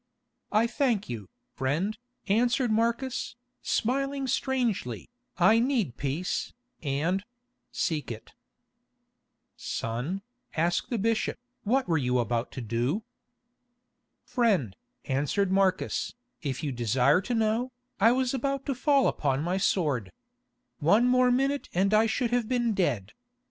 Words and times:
"I 0.51 0.65
thank 0.65 1.09
you, 1.09 1.29
friend," 1.53 1.95
answered 2.27 2.71
Marcus, 2.71 3.35
smiling 3.61 4.25
strangely, 4.25 5.11
"I 5.37 5.59
need 5.59 5.95
peace, 5.97 6.55
and—seek 6.81 8.11
it." 8.11 8.33
"Son," 9.55 10.23
asked 10.57 10.89
the 10.89 10.97
bishop, 10.97 11.37
"what 11.65 11.87
were 11.87 11.99
you 11.99 12.17
about 12.17 12.51
to 12.53 12.61
do?" 12.61 13.03
"Friend," 14.23 14.75
answered 15.05 15.51
Marcus, 15.51 16.15
"If 16.41 16.63
you 16.63 16.71
desire 16.71 17.21
to 17.21 17.35
know, 17.35 17.69
I 17.99 18.11
was 18.11 18.33
about 18.33 18.65
to 18.65 18.73
fall 18.73 19.07
upon 19.07 19.43
my 19.43 19.57
sword. 19.57 20.11
One 20.79 21.07
more 21.07 21.29
minute 21.29 21.69
and 21.75 21.93
I 21.93 22.07
should 22.07 22.31
have 22.31 22.49
been 22.49 22.73
dead. 22.73 23.11